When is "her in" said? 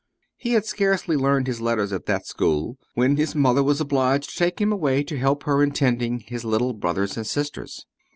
5.43-5.69